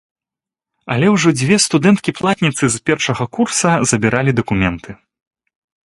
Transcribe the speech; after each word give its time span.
Але 0.95 1.07
ўжо 1.15 1.29
дзве 1.39 1.59
студэнткі-платніцы 1.67 2.65
з 2.77 2.83
першага 2.91 3.23
курса 3.39 3.69
забралі 3.93 4.31
дакументы. 4.43 4.91